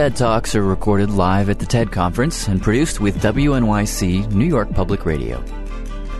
[0.00, 4.72] TED Talks are recorded live at the TED Conference and produced with WNYC New York
[4.72, 5.44] Public Radio.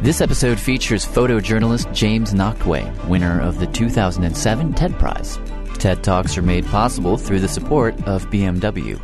[0.02, 5.38] This episode features photojournalist James Nachtwey, winner of the 2007 TED Prize.
[5.78, 9.00] TED Talks are made possible through the support of BMW.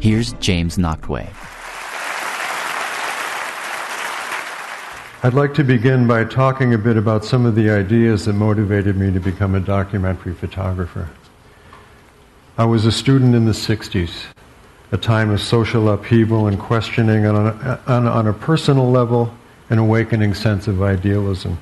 [0.00, 1.28] Here's James Nachtwey.
[5.24, 8.96] I'd like to begin by talking a bit about some of the ideas that motivated
[8.96, 11.08] me to become a documentary photographer.
[12.56, 14.26] I was a student in the 60s,
[14.92, 19.34] a time of social upheaval and questioning on a, on, on a personal level,
[19.70, 21.58] an awakening sense of idealism.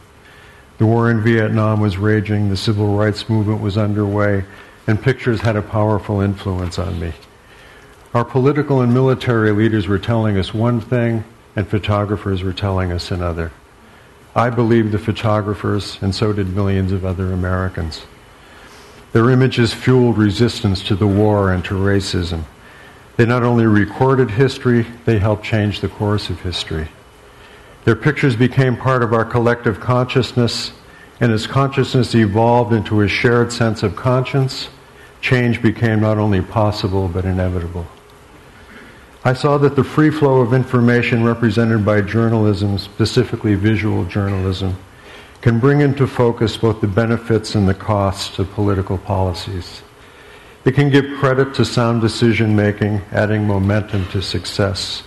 [0.76, 4.44] The war in Vietnam was raging, the civil rights movement was underway,
[4.86, 7.14] and pictures had a powerful influence on me.
[8.12, 11.24] Our political and military leaders were telling us one thing,
[11.56, 13.50] and photographers were telling us another.
[14.36, 18.02] I believed the photographers, and so did millions of other Americans.
[19.12, 22.44] Their images fueled resistance to the war and to racism.
[23.16, 26.88] They not only recorded history, they helped change the course of history.
[27.84, 30.72] Their pictures became part of our collective consciousness,
[31.20, 34.68] and as consciousness evolved into a shared sense of conscience,
[35.20, 37.86] change became not only possible but inevitable.
[39.24, 44.76] I saw that the free flow of information represented by journalism, specifically visual journalism,
[45.42, 49.82] can bring into focus both the benefits and the costs of political policies.
[50.64, 55.02] It can give credit to sound decision making, adding momentum to success.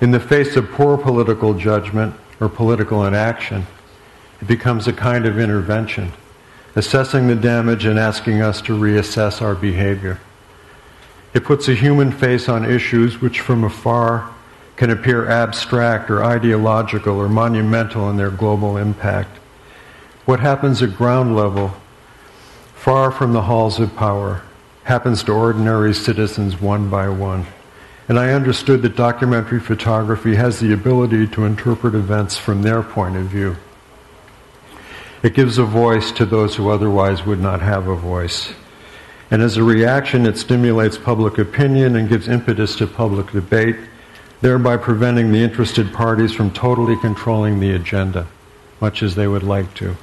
[0.00, 3.64] In the face of poor political judgment or political inaction,
[4.40, 6.12] it becomes a kind of intervention,
[6.74, 10.18] assessing the damage and asking us to reassess our behavior.
[11.32, 14.34] It puts a human face on issues which from afar
[14.82, 19.38] can appear abstract or ideological or monumental in their global impact.
[20.24, 21.72] What happens at ground level,
[22.74, 24.42] far from the halls of power,
[24.82, 27.46] happens to ordinary citizens one by one.
[28.08, 33.16] And I understood that documentary photography has the ability to interpret events from their point
[33.16, 33.54] of view.
[35.22, 38.52] It gives a voice to those who otherwise would not have a voice.
[39.30, 43.76] And as a reaction, it stimulates public opinion and gives impetus to public debate
[44.42, 48.26] thereby preventing the interested parties from totally controlling the agenda,
[48.80, 49.96] much as they would like to.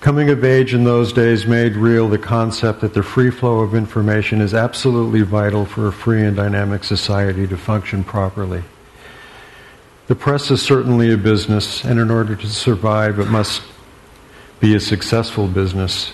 [0.00, 3.74] Coming of age in those days made real the concept that the free flow of
[3.74, 8.62] information is absolutely vital for a free and dynamic society to function properly.
[10.08, 13.62] The press is certainly a business, and in order to survive, it must
[14.60, 16.12] be a successful business.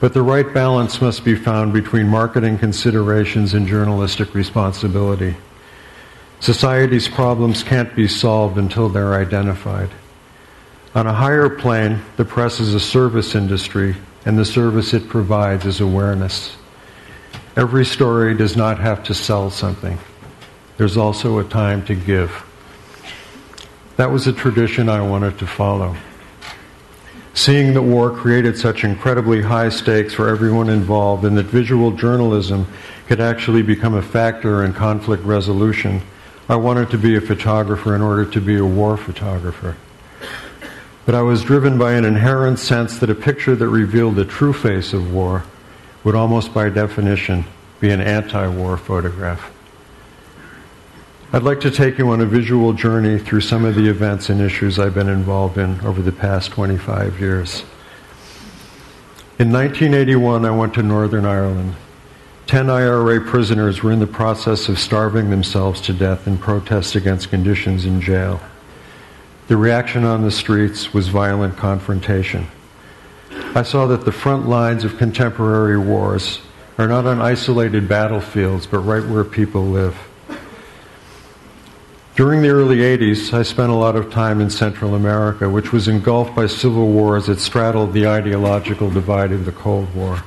[0.00, 5.36] But the right balance must be found between marketing considerations and journalistic responsibility.
[6.42, 9.88] Society's problems can't be solved until they're identified.
[10.92, 13.94] On a higher plane, the press is a service industry,
[14.26, 16.56] and the service it provides is awareness.
[17.54, 19.96] Every story does not have to sell something.
[20.78, 22.44] There's also a time to give.
[23.94, 25.94] That was a tradition I wanted to follow.
[27.34, 32.66] Seeing that war created such incredibly high stakes for everyone involved and that visual journalism
[33.06, 36.02] could actually become a factor in conflict resolution
[36.48, 39.76] I wanted to be a photographer in order to be a war photographer.
[41.04, 44.52] But I was driven by an inherent sense that a picture that revealed the true
[44.52, 45.44] face of war
[46.04, 47.44] would almost by definition
[47.80, 49.52] be an anti war photograph.
[51.32, 54.40] I'd like to take you on a visual journey through some of the events and
[54.40, 57.64] issues I've been involved in over the past 25 years.
[59.38, 61.74] In 1981, I went to Northern Ireland.
[62.46, 67.30] Ten IRA prisoners were in the process of starving themselves to death in protest against
[67.30, 68.40] conditions in jail.
[69.48, 72.46] The reaction on the streets was violent confrontation.
[73.54, 76.40] I saw that the front lines of contemporary wars
[76.78, 79.96] are not on isolated battlefields, but right where people live.
[82.14, 85.88] During the early 80s, I spent a lot of time in Central America, which was
[85.88, 90.22] engulfed by civil wars that straddled the ideological divide of the Cold War.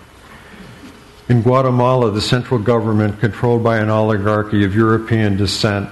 [1.27, 5.89] In Guatemala, the central government, controlled by an oligarchy of European descent,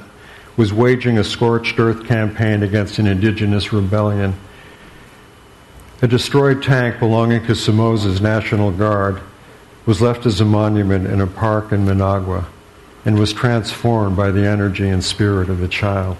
[0.55, 4.35] was waging a scorched earth campaign against an indigenous rebellion.
[6.03, 9.21] A destroyed tank belonging to Somoza's National Guard
[9.87, 12.45] was left as a monument in a park in Managua
[13.03, 16.17] and was transformed by the energy and spirit of a child.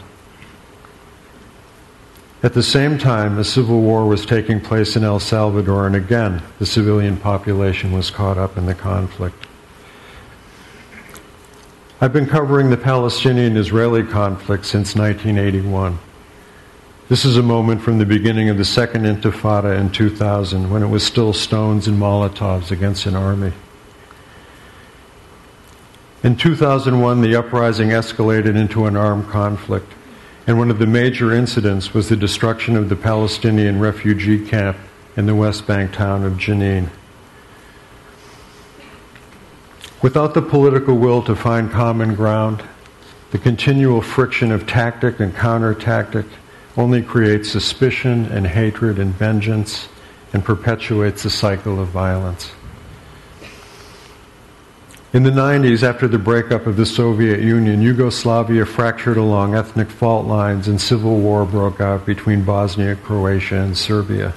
[2.43, 6.43] At the same time, a civil war was taking place in El Salvador, and again,
[6.59, 9.47] the civilian population was caught up in the conflict.
[12.01, 15.97] I've been covering the Palestinian Israeli conflict since 1981.
[17.07, 20.87] This is a moment from the beginning of the Second Intifada in 2000 when it
[20.87, 23.53] was still stones and Molotovs against an army.
[26.23, 29.93] In 2001, the uprising escalated into an armed conflict,
[30.45, 34.77] and one of the major incidents was the destruction of the Palestinian refugee camp
[35.15, 36.89] in the West Bank town of Jenin.
[40.01, 42.61] Without the political will to find common ground,
[43.31, 46.25] the continual friction of tactic and counter tactic
[46.75, 49.87] only creates suspicion and hatred and vengeance
[50.33, 52.51] and perpetuates the cycle of violence.
[55.13, 60.25] In the 90s, after the breakup of the Soviet Union, Yugoslavia fractured along ethnic fault
[60.25, 64.33] lines and civil war broke out between Bosnia, Croatia, and Serbia.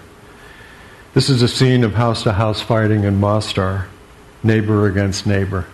[1.15, 3.89] This is a scene of house to house fighting in Mostar,
[4.43, 5.65] neighbor against neighbor.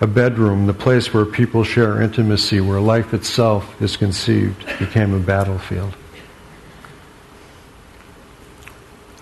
[0.00, 5.18] A bedroom, the place where people share intimacy, where life itself is conceived, became a
[5.18, 5.94] battlefield.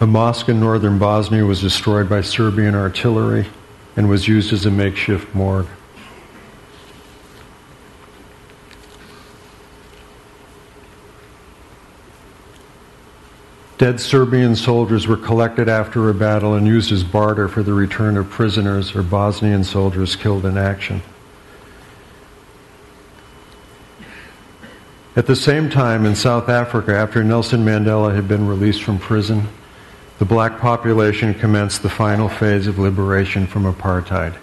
[0.00, 3.46] A mosque in northern Bosnia was destroyed by Serbian artillery
[3.96, 5.68] and was used as a makeshift morgue.
[13.76, 18.16] Dead Serbian soldiers were collected after a battle and used as barter for the return
[18.16, 21.02] of prisoners or Bosnian soldiers killed in action.
[25.16, 29.48] At the same time, in South Africa, after Nelson Mandela had been released from prison,
[30.18, 34.34] the black population commenced the final phase of liberation from apartheid.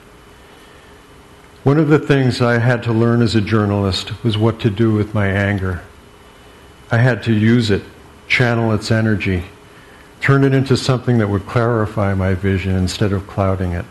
[1.64, 4.92] One of the things I had to learn as a journalist was what to do
[4.92, 5.82] with my anger.
[6.92, 7.84] I had to use it,
[8.28, 9.46] channel its energy,
[10.20, 13.86] turn it into something that would clarify my vision instead of clouding it.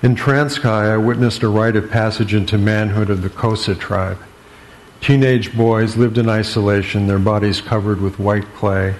[0.00, 4.18] In Transkei, I witnessed a rite of passage into manhood of the Xhosa tribe.
[5.00, 8.94] Teenage boys lived in isolation, their bodies covered with white clay,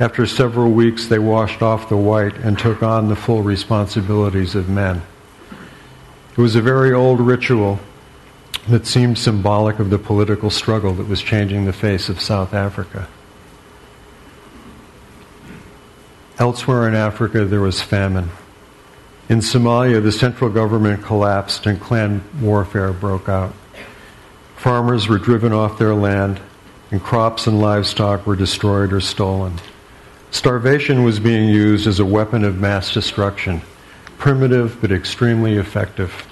[0.00, 4.66] after several weeks, they washed off the white and took on the full responsibilities of
[4.66, 5.02] men.
[6.32, 7.78] It was a very old ritual
[8.66, 13.08] that seemed symbolic of the political struggle that was changing the face of South Africa.
[16.38, 18.30] Elsewhere in Africa, there was famine.
[19.28, 23.52] In Somalia, the central government collapsed and clan warfare broke out.
[24.56, 26.40] Farmers were driven off their land,
[26.90, 29.60] and crops and livestock were destroyed or stolen.
[30.30, 33.62] Starvation was being used as a weapon of mass destruction,
[34.16, 36.26] primitive but extremely effective.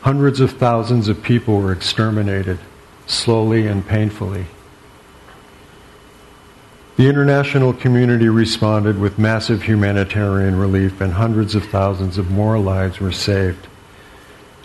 [0.00, 2.58] Hundreds of thousands of people were exterminated,
[3.06, 4.46] slowly and painfully.
[6.96, 12.98] The international community responded with massive humanitarian relief, and hundreds of thousands of more lives
[12.98, 13.68] were saved.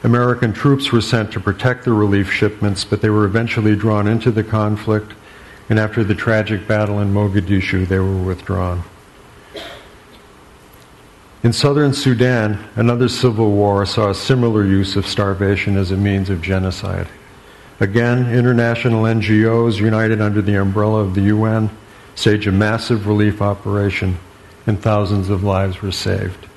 [0.03, 4.31] American troops were sent to protect the relief shipments, but they were eventually drawn into
[4.31, 5.13] the conflict
[5.69, 8.83] and after the tragic battle in Mogadishu, they were withdrawn.
[11.43, 16.29] In southern Sudan, another civil war saw a similar use of starvation as a means
[16.29, 17.07] of genocide.
[17.79, 21.69] Again, international NGOs united under the umbrella of the UN
[22.15, 24.17] staged a massive relief operation,
[24.65, 26.47] and thousands of lives were saved.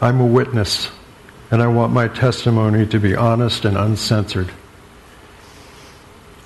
[0.00, 0.90] I'm a witness,
[1.50, 4.50] and I want my testimony to be honest and uncensored.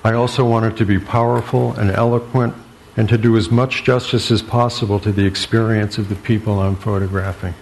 [0.03, 2.53] I also wanted to be powerful and eloquent
[2.95, 6.75] and to do as much justice as possible to the experience of the people I'm
[6.75, 7.53] photographing.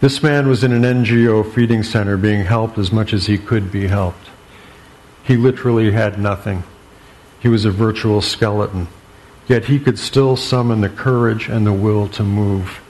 [0.00, 3.70] This man was in an NGO feeding center being helped as much as he could
[3.70, 4.30] be helped.
[5.24, 6.64] He literally had nothing.
[7.38, 8.88] He was a virtual skeleton.
[9.46, 12.80] Yet he could still summon the courage and the will to move.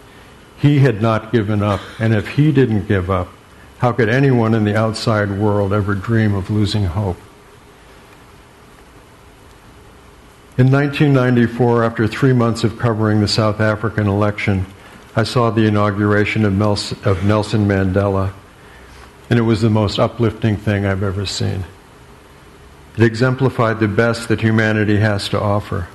[0.56, 3.28] He had not given up, and if he didn't give up,
[3.78, 7.16] how could anyone in the outside world ever dream of losing hope?
[10.60, 14.66] In 1994, after three months of covering the South African election,
[15.16, 16.52] I saw the inauguration of,
[17.06, 18.34] of Nelson Mandela,
[19.30, 21.64] and it was the most uplifting thing I've ever seen.
[22.94, 25.88] It exemplified the best that humanity has to offer.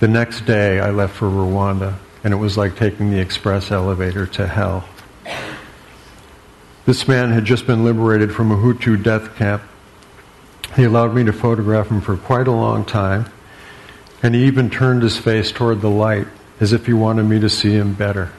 [0.00, 4.26] The next day, I left for Rwanda, and it was like taking the express elevator
[4.26, 4.88] to hell.
[6.86, 9.60] This man had just been liberated from a Hutu death camp.
[10.76, 13.26] He allowed me to photograph him for quite a long time.
[14.22, 16.26] And he even turned his face toward the light
[16.60, 18.32] as if he wanted me to see him better.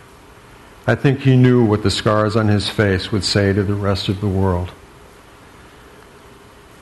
[0.87, 4.09] I think he knew what the scars on his face would say to the rest
[4.09, 4.71] of the world.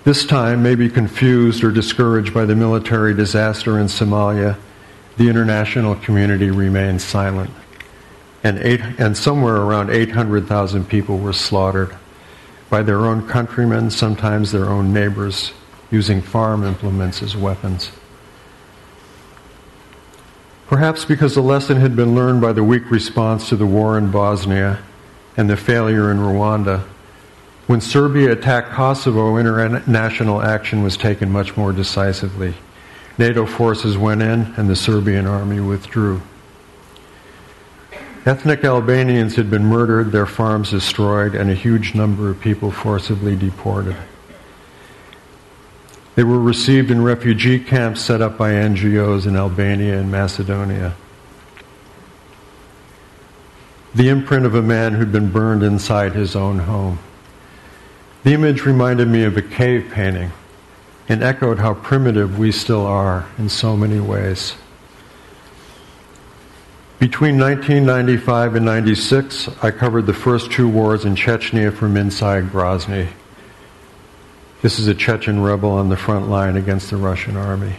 [0.03, 4.57] This time, maybe confused or discouraged by the military disaster in Somalia,
[5.17, 7.51] the international community remained silent.
[8.43, 11.95] And, eight, and somewhere around 800,000 people were slaughtered
[12.73, 15.51] by their own countrymen, sometimes their own neighbors,
[15.91, 17.91] using farm implements as weapons.
[20.65, 24.09] Perhaps because the lesson had been learned by the weak response to the war in
[24.09, 24.79] Bosnia
[25.37, 26.79] and the failure in Rwanda,
[27.67, 32.55] when Serbia attacked Kosovo, international action was taken much more decisively.
[33.19, 36.23] NATO forces went in and the Serbian army withdrew.
[38.25, 43.35] Ethnic Albanians had been murdered, their farms destroyed, and a huge number of people forcibly
[43.35, 43.97] deported.
[46.15, 50.95] They were received in refugee camps set up by NGOs in Albania and Macedonia.
[53.93, 56.99] The imprint of a man who'd been burned inside his own home.
[58.23, 60.31] The image reminded me of a cave painting
[61.09, 64.55] and echoed how primitive we still are in so many ways.
[67.03, 73.09] Between 1995 and 96, I covered the first two wars in Chechnya from inside Grozny.
[74.61, 77.75] This is a Chechen rebel on the front line against the Russian army.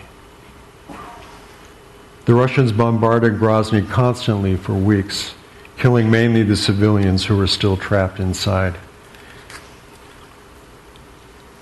[2.26, 5.34] The Russians bombarded Grozny constantly for weeks,
[5.78, 8.76] killing mainly the civilians who were still trapped inside.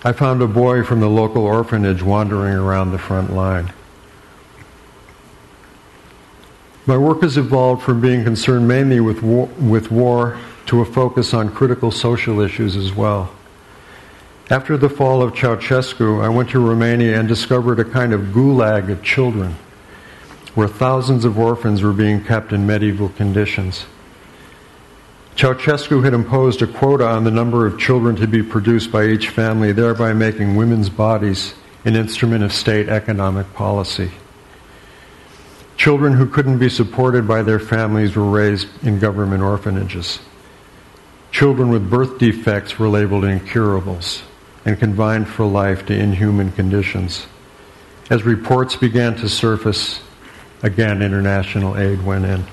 [0.02, 3.72] I found a boy from the local orphanage wandering around the front line.
[6.84, 10.36] My work has evolved from being concerned mainly with war, with war
[10.66, 13.32] to a focus on critical social issues as well.
[14.50, 18.90] After the fall of Ceausescu, I went to Romania and discovered a kind of gulag
[18.90, 19.54] of children,
[20.56, 23.86] where thousands of orphans were being kept in medieval conditions.
[25.36, 29.28] Ceausescu had imposed a quota on the number of children to be produced by each
[29.28, 34.10] family, thereby making women's bodies an instrument of state economic policy.
[35.82, 40.20] Children who couldn't be supported by their families were raised in government orphanages.
[41.32, 44.22] Children with birth defects were labeled incurables
[44.64, 47.26] and confined for life to inhuman conditions.
[48.10, 50.00] As reports began to surface,
[50.62, 52.44] again international aid went in.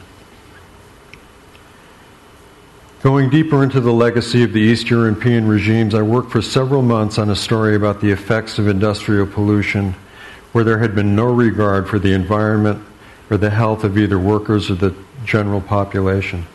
[3.03, 7.19] Going deeper into the legacy of the East European regimes, I worked for several months
[7.19, 9.93] on a story about the effects of industrial pollution
[10.51, 12.83] where there had been no regard for the environment
[13.29, 14.95] or the health of either workers or the
[15.25, 16.45] general population.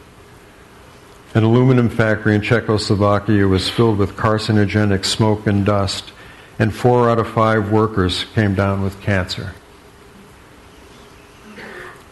[1.35, 6.13] An aluminum factory in Czechoslovakia was filled with carcinogenic smoke and dust,
[6.59, 9.55] and four out of five workers came down with cancer.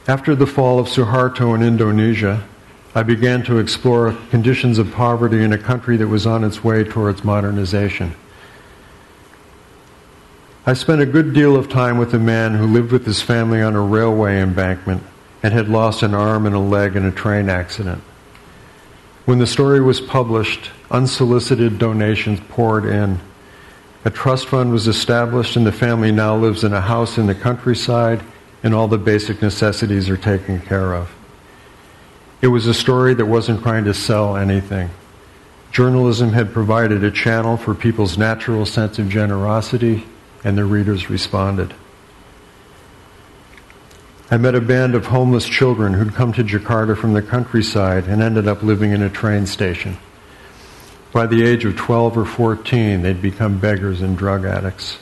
[0.08, 2.42] After the fall of Suharto in Indonesia,
[2.94, 6.82] I began to explore conditions of poverty in a country that was on its way
[6.82, 8.14] towards modernization.
[10.64, 13.60] I spent a good deal of time with a man who lived with his family
[13.60, 15.02] on a railway embankment
[15.42, 18.00] and had lost an arm and a leg in a train accident.
[19.24, 23.18] When the story was published, unsolicited donations poured in.
[24.04, 27.34] A trust fund was established, and the family now lives in a house in the
[27.34, 28.22] countryside,
[28.62, 31.12] and all the basic necessities are taken care of.
[32.40, 34.90] It was a story that wasn't trying to sell anything.
[35.72, 40.04] Journalism had provided a channel for people's natural sense of generosity,
[40.44, 41.74] and the readers responded.
[44.30, 48.22] I met a band of homeless children who'd come to Jakarta from the countryside and
[48.22, 49.98] ended up living in a train station.
[51.12, 54.98] By the age of 12 or 14, they'd become beggars and drug addicts.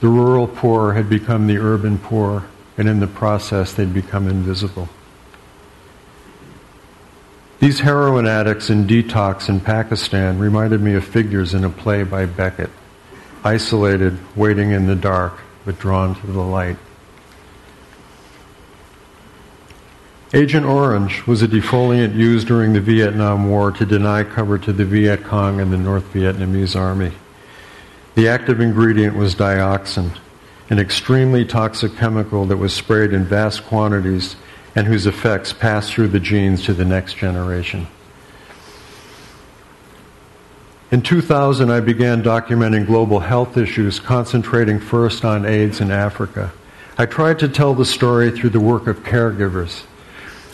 [0.00, 2.46] The rural poor had become the urban poor,
[2.78, 4.88] and in the process, they'd become invisible.
[7.60, 12.24] These heroin addicts in detox in Pakistan reminded me of figures in a play by
[12.24, 12.70] Beckett,
[13.48, 16.76] isolated, waiting in the dark, but drawn to the light.
[20.34, 24.84] Agent Orange was a defoliant used during the Vietnam War to deny cover to the
[24.84, 27.12] Viet Cong and the North Vietnamese Army.
[28.16, 30.18] The active ingredient was dioxin,
[30.68, 34.36] an extremely toxic chemical that was sprayed in vast quantities
[34.76, 37.86] and whose effects passed through the genes to the next generation.
[40.90, 46.52] In 2000, I began documenting global health issues, concentrating first on AIDS in Africa.
[46.96, 49.82] I tried to tell the story through the work of caregivers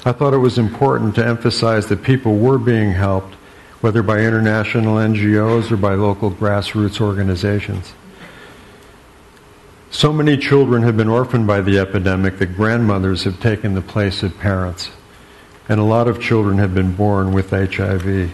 [0.06, 3.34] I thought it was important to emphasize that people were being helped,
[3.80, 7.94] whether by international NGOs or by local grassroots organizations.
[9.90, 14.22] So many children have been orphaned by the epidemic that grandmothers have taken the place
[14.22, 14.90] of parents,
[15.70, 18.30] and a lot of children have been born with HIV.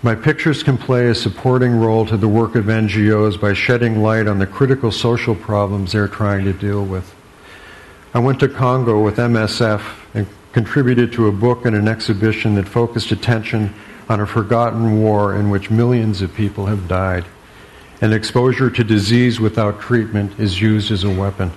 [0.00, 4.28] My pictures can play a supporting role to the work of NGOs by shedding light
[4.28, 7.12] on the critical social problems they're trying to deal with.
[8.14, 9.82] I went to Congo with MSF
[10.14, 13.74] and contributed to a book and an exhibition that focused attention
[14.08, 17.24] on a forgotten war in which millions of people have died,
[18.00, 21.50] and exposure to disease without treatment is used as a weapon.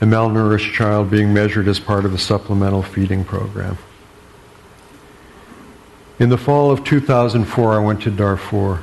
[0.00, 3.76] a malnourished child being measured as part of a supplemental feeding program.
[6.18, 8.82] In the fall of 2004, I went to Darfur.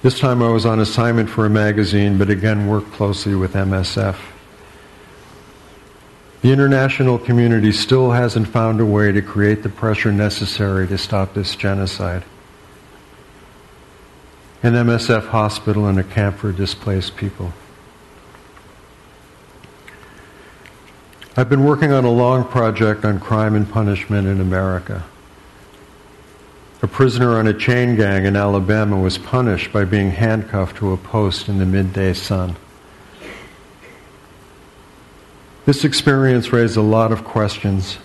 [0.00, 4.16] This time I was on assignment for a magazine, but again worked closely with MSF.
[6.40, 11.34] The international community still hasn't found a way to create the pressure necessary to stop
[11.34, 12.24] this genocide.
[14.62, 17.52] An MSF hospital and a camp for displaced people.
[21.36, 25.04] I've been working on a long project on crime and punishment in America.
[26.80, 30.96] A prisoner on a chain gang in Alabama was punished by being handcuffed to a
[30.96, 32.54] post in the midday sun.
[35.66, 37.98] This experience raised a lot of questions,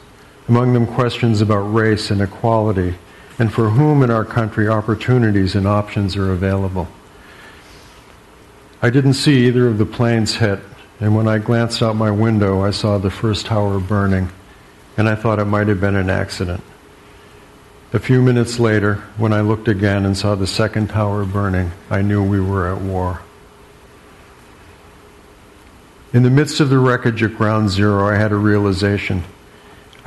[0.49, 2.95] among them questions about race and equality,
[3.37, 6.87] and for whom in our country opportunities and options are available.
[8.81, 10.59] I didn't see either of the planes hit,
[10.99, 14.29] and when I glanced out my window, I saw the first tower burning,
[14.97, 16.63] and I thought it might have been an accident.
[17.93, 22.01] A few minutes later, when I looked again and saw the second tower burning, I
[22.01, 23.21] knew we were at war.
[26.11, 29.23] In the midst of the wreckage at Ground Zero, I had a realization.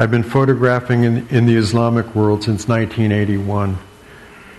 [0.01, 3.79] I've been photographing in, in, the Islamic world since 1981,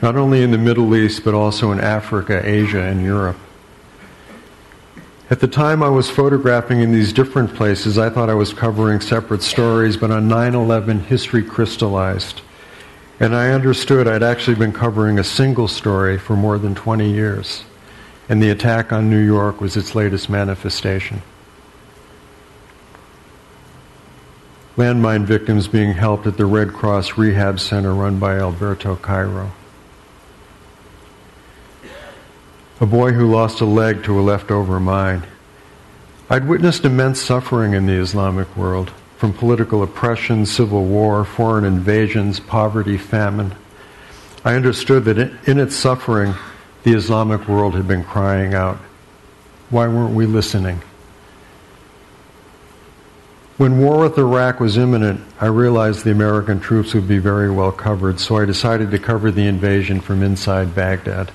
[0.01, 3.38] not only in the Middle East, but also in Africa, Asia, and Europe.
[5.29, 9.01] At the time I was photographing in these different places, I thought I was covering
[9.01, 12.41] separate stories, but on 9 11, history crystallized.
[13.19, 17.63] And I understood I'd actually been covering a single story for more than 20 years.
[18.29, 21.21] And the attack on New York was its latest manifestation.
[24.75, 29.51] Landmine victims being helped at the Red Cross Rehab Center run by Alberto Cairo.
[32.79, 35.24] A boy who lost a leg to a leftover mine.
[36.29, 42.40] I'd witnessed immense suffering in the Islamic world from political oppression, civil war, foreign invasions,
[42.40, 43.53] poverty, famine.
[44.46, 46.36] I understood that in its suffering,
[46.84, 48.77] the Islamic world had been crying out.
[49.70, 50.82] Why weren't we listening?
[53.58, 57.72] When war with Iraq was imminent, I realized the American troops would be very well
[57.72, 61.32] covered, so I decided to cover the invasion from inside Baghdad.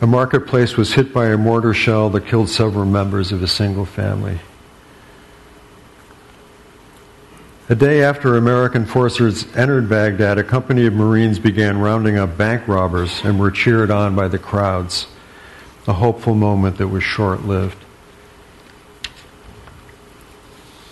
[0.00, 3.84] A marketplace was hit by a mortar shell that killed several members of a single
[3.84, 4.40] family.
[7.68, 12.68] A day after American forces entered Baghdad, a company of Marines began rounding up bank
[12.68, 15.06] robbers and were cheered on by the crowds.
[15.86, 17.82] A hopeful moment that was short lived.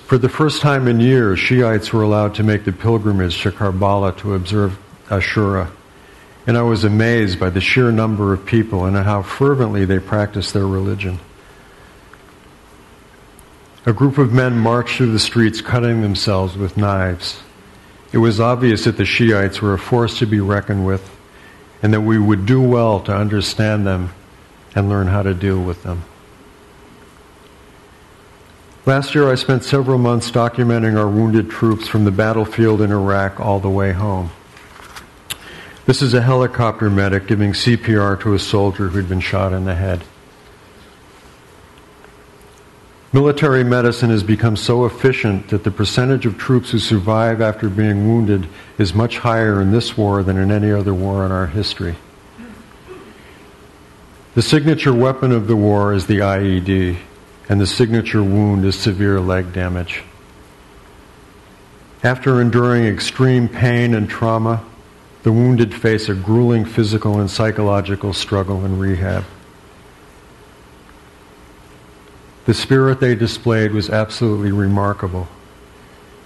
[0.07, 4.17] For the first time in years, Shiites were allowed to make the pilgrimage to Karbala
[4.19, 5.71] to observe Ashura
[6.47, 10.53] and I was amazed by the sheer number of people and how fervently they practiced
[10.53, 11.21] their religion.
[13.87, 17.41] A group of men marched through the streets cutting themselves with knives.
[18.13, 21.11] It was obvious that the Shiites were a force to be reckoned with
[21.83, 24.13] and that we would do well to understand them
[24.75, 26.05] and learn how to deal with them.
[28.85, 33.39] Last year, I spent several months documenting our wounded troops from the battlefield in Iraq
[33.39, 34.31] all the way home.
[35.85, 39.75] This is a helicopter medic giving CPR to a soldier who'd been shot in the
[39.75, 40.05] head.
[43.13, 48.07] Military medicine has become so efficient that the percentage of troops who survive after being
[48.07, 51.97] wounded is much higher in this war than in any other war in our history.
[54.35, 56.97] The signature weapon of the war is the IED,
[57.49, 60.05] and the signature wound is severe leg damage.
[62.05, 64.65] After enduring extreme pain and trauma,
[65.23, 69.25] the wounded face a grueling physical and psychological struggle in rehab.
[72.45, 75.29] The spirit they displayed was absolutely remarkable.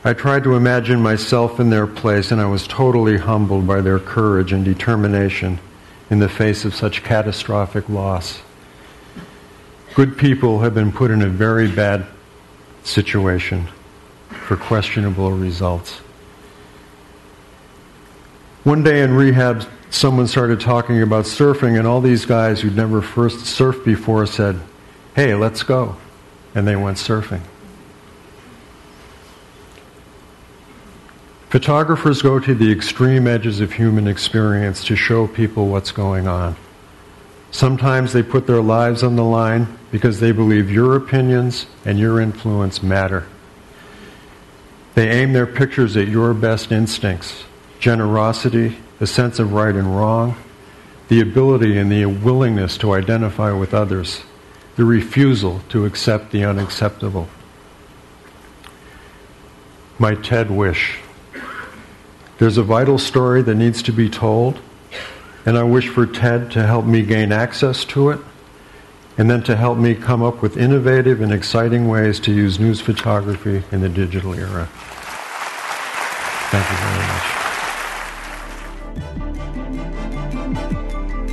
[0.03, 3.99] I tried to imagine myself in their place, and I was totally humbled by their
[3.99, 5.59] courage and determination
[6.09, 8.41] in the face of such catastrophic loss.
[9.95, 12.07] Good people have been put in a very bad
[12.85, 13.69] situation
[14.31, 16.01] for questionable results.
[18.67, 23.01] One day in rehab, someone started talking about surfing, and all these guys who'd never
[23.01, 24.61] first surfed before said,
[25.15, 25.95] Hey, let's go.
[26.53, 27.43] And they went surfing.
[31.49, 36.57] Photographers go to the extreme edges of human experience to show people what's going on.
[37.53, 42.21] Sometimes they put their lives on the line because they believe your opinions and your
[42.21, 43.29] influence matter.
[44.97, 47.45] They aim their pictures at your best instincts
[47.79, 50.37] generosity, a sense of right and wrong,
[51.09, 54.23] the ability and the willingness to identify with others,
[54.77, 57.29] the refusal to accept the unacceptable.
[59.99, 60.99] My TED wish.
[62.39, 64.61] There's a vital story that needs to be told,
[65.47, 68.21] and I wish for TED to help me gain access to it,
[69.17, 72.81] and then to help me come up with innovative and exciting ways to use news
[72.81, 74.69] photography in the digital era.
[76.51, 77.36] Thank you very much.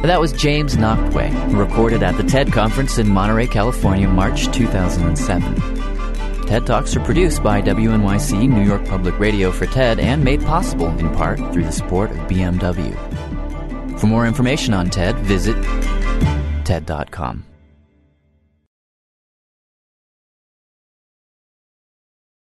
[0.04, 6.46] That was James Nachtwey, recorded at the TED Conference in Monterey, California, March 2007.
[6.46, 10.90] TED Talks are produced by WNYC New York Public Radio for TED and made possible
[11.00, 12.94] in part through the support of BMW.
[13.98, 15.56] For more information on TED, visit
[16.66, 17.46] TED.com.